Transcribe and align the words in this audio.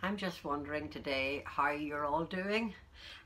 I'm 0.00 0.16
just 0.16 0.44
wondering 0.44 0.90
today 0.90 1.42
how 1.44 1.72
you're 1.72 2.04
all 2.04 2.22
doing. 2.22 2.72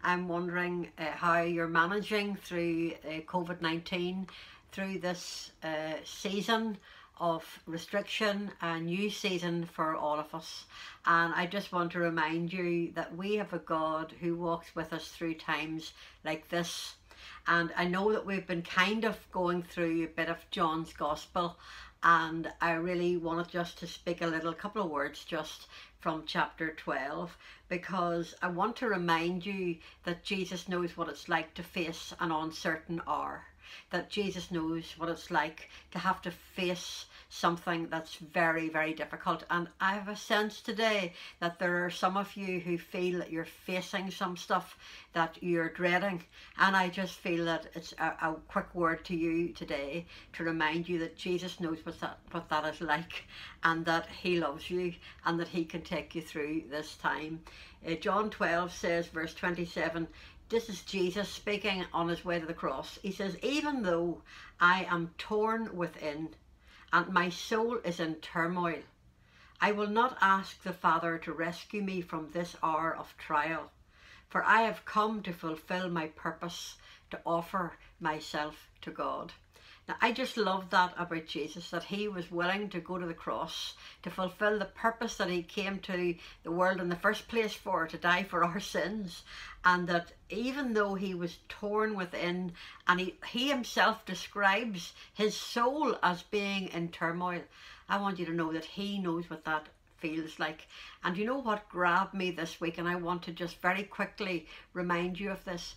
I'm 0.03 0.27
wondering 0.27 0.89
uh, 0.97 1.11
how 1.11 1.43
you're 1.43 1.69
managing 1.69 2.37
through 2.37 2.93
uh, 3.05 3.21
COVID-19, 3.27 4.27
through 4.73 4.99
this 5.01 5.53
uh, 5.63 5.97
season 6.03 6.79
of 7.21 7.45
restriction, 7.67 8.53
a 8.63 8.81
new 8.81 9.11
season 9.11 9.67
for 9.67 9.95
all 9.95 10.19
of 10.19 10.35
us. 10.35 10.65
And 11.05 11.35
I 11.35 11.45
just 11.45 11.73
want 11.73 11.93
to 11.93 11.99
remind 11.99 12.55
you 12.55 12.91
that 12.95 13.15
we 13.15 13.35
have 13.37 13.53
a 13.53 13.59
God 13.59 14.15
who 14.19 14.35
walks 14.35 14.75
with 14.75 14.95
us 14.95 15.09
through 15.09 15.35
times 15.35 15.93
like 16.25 16.49
this. 16.49 16.95
And 17.47 17.71
I 17.77 17.85
know 17.85 18.13
that 18.13 18.25
we've 18.25 18.47
been 18.47 18.63
kind 18.63 19.05
of 19.05 19.19
going 19.31 19.63
through 19.63 20.05
a 20.05 20.07
bit 20.07 20.31
of 20.31 20.51
John's 20.51 20.95
Gospel 20.95 21.59
and 22.03 22.53
I 22.61 22.73
really 22.73 23.17
wanted 23.17 23.49
just 23.49 23.79
to 23.79 23.87
speak 23.87 24.23
a 24.23 24.27
little 24.27 24.53
couple 24.53 24.83
of 24.83 24.91
words 24.91 25.25
just 25.25 25.69
from 26.01 26.25
chapter 26.27 26.73
12 26.73 27.37
because 27.69 28.35
I 28.43 28.49
want 28.49 28.77
to 28.77 28.89
remind 28.89 29.47
you 29.47 29.77
that 30.05 30.25
Jesus 30.25 30.69
knows 30.69 30.97
what 30.97 31.09
it's 31.09 31.29
like 31.29 31.55
to 31.55 31.63
face 31.63 32.13
an 32.19 32.33
uncertain 32.33 33.01
hour 33.07 33.45
that 33.91 34.11
Jesus 34.11 34.51
knows 34.51 34.95
what 34.97 35.09
it's 35.09 35.31
like 35.31 35.69
to 35.91 35.99
have 35.99 36.23
to 36.23 36.31
face 36.31 37.07
something 37.29 37.89
that's 37.89 38.17
very, 38.17 38.69
very 38.69 38.93
difficult. 38.93 39.43
And 39.49 39.67
I 39.81 39.95
have 39.95 40.09
a 40.09 40.17
sense 40.17 40.61
today 40.61 41.15
that 41.41 41.59
there 41.59 41.85
are 41.85 41.91
some 41.91 42.19
of 42.19 42.37
you 42.37 42.61
who 42.61 42.77
feel 42.77 43.19
that 43.21 43.33
you're 43.33 43.47
facing 43.47 44.11
some 44.11 44.37
stuff 44.37 44.77
that 45.15 45.43
you're 45.43 45.71
dreading. 45.71 46.23
And 46.59 46.77
I 46.77 46.91
just 46.91 47.15
feel 47.15 47.47
that 47.47 47.69
it's 47.75 47.95
a, 47.99 48.05
a 48.21 48.37
quick 48.49 48.75
word 48.75 49.05
to 49.07 49.17
you 49.17 49.49
today 49.49 50.05
to 50.35 50.45
remind 50.45 50.89
you 50.89 50.99
that 50.99 51.17
Jesus 51.17 51.59
knows 51.59 51.79
what 51.85 51.99
that, 52.01 52.19
what 52.33 52.51
that 52.51 52.67
is 52.75 52.83
like 52.83 53.25
and 53.65 53.85
that 53.87 54.07
he 54.23 54.39
loves 54.39 54.69
you 54.71 54.93
and 55.25 55.41
that 55.41 55.49
he 55.49 55.65
can 55.65 55.81
take 55.81 56.15
you 56.15 56.21
through 56.21 56.65
this 56.71 56.97
time. 56.97 57.41
Uh, 57.87 57.95
John 57.95 58.29
12 58.29 58.73
says, 58.73 59.07
verse 59.07 59.35
27, 59.35 60.07
this 60.53 60.69
is 60.69 60.83
Jesus 60.83 61.31
speaking 61.31 61.87
on 61.95 62.09
his 62.09 62.27
way 62.27 62.39
to 62.39 62.45
the 62.45 62.53
cross. 62.53 62.99
He 63.03 63.11
says, 63.11 63.39
Even 63.43 63.81
though 63.81 64.21
I 64.61 64.85
am 64.85 65.15
torn 65.17 65.75
within 65.75 66.29
and 66.93 67.09
my 67.09 67.31
soul 67.31 67.79
is 67.79 67.99
in 67.99 68.17
turmoil, 68.17 68.83
I 69.63 69.73
will 69.73 69.89
not 69.89 70.19
ask 70.21 70.63
the 70.63 70.75
Father 70.75 71.17
to 71.17 71.33
rescue 71.33 71.81
me 71.81 72.03
from 72.03 72.31
this 72.31 72.55
hour 72.63 72.95
of 72.95 73.17
trial, 73.17 73.71
for 74.29 74.45
I 74.45 74.61
have 74.63 74.85
come 74.85 75.23
to 75.23 75.33
fulfill 75.33 75.89
my 75.89 76.09
purpose 76.09 76.77
to 77.13 77.21
offer 77.25 77.79
myself 77.99 78.69
to 78.83 78.91
God. 78.91 79.33
Now, 79.89 79.97
I 80.01 80.13
just 80.13 80.37
love 80.37 80.71
that 80.71 80.95
about 80.97 81.27
Jesus, 81.27 81.71
that 81.71 81.83
he 81.83 82.07
was 82.07 82.31
willing 82.31 82.69
to 82.69 82.79
go 82.79 82.99
to 82.99 83.07
the 83.07 83.15
cross 83.15 83.75
to 84.05 84.11
fulfill 84.11 84.59
the 84.59 84.65
purpose 84.65 85.17
that 85.17 85.29
he 85.29 85.43
came 85.43 85.81
to 85.81 86.15
the 86.45 86.53
world 86.53 86.81
in 86.81 86.89
the 86.89 86.95
first 86.95 87.27
place 87.27 87.53
for, 87.53 87.89
to 87.89 87.99
die 87.99 88.23
for 88.23 88.45
our 88.45 88.61
sins. 88.61 89.25
And 89.65 89.89
that 89.89 90.13
even 90.31 90.75
though 90.75 90.95
he 90.95 91.15
was 91.15 91.39
torn 91.49 91.97
within, 91.97 92.53
and 92.87 93.01
he, 93.01 93.17
he 93.27 93.49
himself 93.49 94.07
describes 94.07 94.93
his 95.15 95.37
soul 95.37 95.99
as 96.01 96.23
being 96.23 96.69
in 96.69 96.91
turmoil, 96.91 97.43
I 97.89 98.01
want 98.01 98.21
you 98.21 98.27
to 98.27 98.33
know 98.33 98.53
that 98.53 98.65
he 98.65 99.01
knows 99.01 99.29
what 99.29 99.45
that 99.47 99.67
feels 99.99 100.39
like. 100.39 100.69
And 101.03 101.17
you 101.17 101.25
know 101.25 101.39
what 101.39 101.69
grabbed 101.69 102.15
me 102.15 102.31
this 102.31 102.61
week, 102.61 102.79
and 102.79 102.89
I 102.89 102.95
want 102.95 103.23
to 103.25 103.33
just 103.33 103.61
very 103.61 103.83
quickly 103.83 104.47
remind 104.75 105.19
you 105.19 105.31
of 105.33 105.45
this 105.45 105.75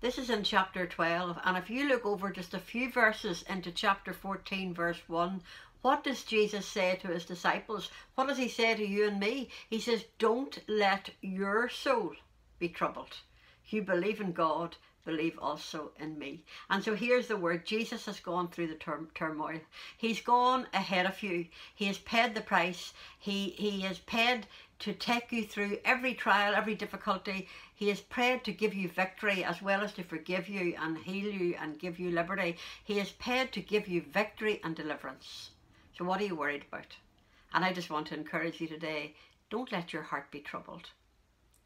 this 0.00 0.16
is 0.16 0.30
in 0.30 0.44
chapter 0.44 0.86
12, 0.86 1.40
and 1.44 1.56
if 1.56 1.68
you 1.68 1.88
look 1.88 2.06
over 2.06 2.30
just 2.30 2.54
a 2.54 2.58
few 2.60 2.90
verses 2.90 3.42
into 3.48 3.72
chapter 3.72 4.12
14, 4.12 4.72
verse 4.72 5.00
1, 5.08 5.42
what 5.82 6.04
does 6.04 6.22
Jesus 6.22 6.66
say 6.66 6.98
to 7.02 7.08
his 7.08 7.24
disciples? 7.24 7.90
What 8.14 8.28
does 8.28 8.38
he 8.38 8.48
say 8.48 8.74
to 8.76 8.86
you 8.86 9.08
and 9.08 9.18
me? 9.18 9.48
He 9.68 9.80
says, 9.80 10.04
Don't 10.18 10.58
let 10.68 11.10
your 11.20 11.68
soul 11.68 12.14
be 12.58 12.68
troubled. 12.68 13.16
You 13.70 13.82
believe 13.82 14.20
in 14.20 14.32
God, 14.32 14.76
believe 15.04 15.38
also 15.38 15.92
in 15.98 16.18
me. 16.18 16.42
And 16.70 16.82
so 16.82 16.94
here's 16.94 17.28
the 17.28 17.36
word 17.36 17.66
Jesus 17.66 18.06
has 18.06 18.20
gone 18.20 18.48
through 18.48 18.68
the 18.68 18.74
tur- 18.74 19.08
turmoil. 19.14 19.60
He's 19.96 20.20
gone 20.20 20.66
ahead 20.72 21.06
of 21.06 21.22
you. 21.22 21.46
He 21.74 21.86
has 21.86 21.98
paid 21.98 22.34
the 22.34 22.40
price. 22.40 22.92
He, 23.18 23.50
he 23.50 23.80
has 23.80 23.98
paid 24.00 24.46
to 24.80 24.92
take 24.92 25.32
you 25.32 25.44
through 25.44 25.78
every 25.84 26.14
trial, 26.14 26.54
every 26.54 26.74
difficulty. 26.74 27.48
He 27.74 27.88
has 27.88 28.00
prayed 28.00 28.44
to 28.44 28.52
give 28.52 28.74
you 28.74 28.88
victory 28.88 29.44
as 29.44 29.60
well 29.60 29.82
as 29.82 29.92
to 29.94 30.02
forgive 30.02 30.48
you 30.48 30.74
and 30.78 30.96
heal 30.96 31.32
you 31.32 31.56
and 31.60 31.78
give 31.78 31.98
you 31.98 32.10
liberty. 32.10 32.56
He 32.84 32.98
has 32.98 33.12
paid 33.12 33.52
to 33.52 33.60
give 33.60 33.88
you 33.88 34.02
victory 34.02 34.60
and 34.62 34.76
deliverance. 34.76 35.50
So 35.96 36.04
what 36.04 36.20
are 36.20 36.26
you 36.26 36.36
worried 36.36 36.64
about? 36.68 36.96
And 37.52 37.64
I 37.64 37.72
just 37.72 37.90
want 37.90 38.06
to 38.08 38.14
encourage 38.14 38.60
you 38.60 38.68
today, 38.68 39.14
don't 39.50 39.72
let 39.72 39.92
your 39.92 40.02
heart 40.02 40.30
be 40.30 40.40
troubled. 40.40 40.90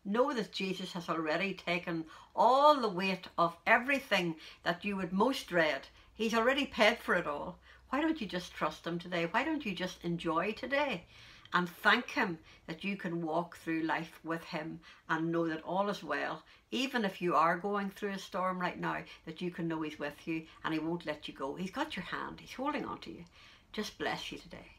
Know 0.05 0.33
that 0.33 0.51
Jesus 0.51 0.95
has 0.95 1.09
already 1.09 1.55
taken 1.55 2.07
all 2.35 2.81
the 2.81 2.89
weight 2.89 3.29
of 3.39 3.57
everything 3.67 4.35
that 4.65 4.85
you 4.85 4.97
would 4.97 5.13
most 5.13 5.47
dread. 5.47 5.87
He's 6.13 6.35
already 6.35 6.67
paid 6.67 6.99
for 6.99 7.15
it 7.15 7.27
all. 7.27 7.57
Why 7.91 8.01
don't 8.01 8.21
you 8.21 8.27
just 8.27 8.53
trust 8.53 8.85
Him 8.85 8.99
today? 8.99 9.27
Why 9.27 9.45
don't 9.45 9.65
you 9.65 9.75
just 9.75 10.03
enjoy 10.03 10.53
today? 10.53 11.05
And 11.53 11.69
thank 11.69 12.11
Him 12.11 12.41
that 12.67 12.83
you 12.83 12.97
can 12.97 13.25
walk 13.25 13.57
through 13.59 13.83
life 13.83 14.19
with 14.25 14.43
Him 14.43 14.81
and 15.09 15.31
know 15.31 15.47
that 15.47 15.63
all 15.63 15.89
is 15.89 16.03
well. 16.03 16.43
Even 16.73 17.05
if 17.05 17.23
you 17.23 17.37
are 17.37 17.57
going 17.57 17.91
through 17.91 18.11
a 18.11 18.19
storm 18.19 18.59
right 18.59 18.81
now, 18.81 19.05
that 19.25 19.41
you 19.41 19.53
can 19.53 19.69
know 19.69 19.83
He's 19.83 20.01
with 20.01 20.27
you 20.27 20.47
and 20.65 20.75
He 20.75 20.81
won't 20.81 21.07
let 21.07 21.29
you 21.29 21.35
go. 21.35 21.55
He's 21.55 21.71
got 21.71 21.95
your 21.95 22.07
hand, 22.07 22.41
He's 22.41 22.55
holding 22.55 22.87
on 22.87 22.99
to 23.03 23.11
you. 23.13 23.25
Just 23.73 23.99
bless 23.99 24.33
you 24.33 24.39
today. 24.39 24.73